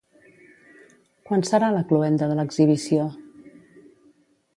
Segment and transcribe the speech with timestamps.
[1.29, 3.05] Quan serà la cloenda de l'exhibició?